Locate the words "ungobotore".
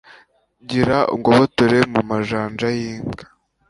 1.15-1.77